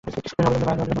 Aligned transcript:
তিনি 0.03 0.17
অবিলম্বে 0.39 0.65
মারা 0.67 0.77
যান। 0.79 0.87